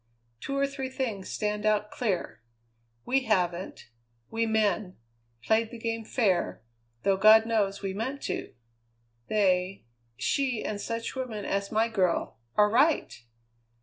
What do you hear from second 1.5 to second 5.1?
out clear. We haven't, we men,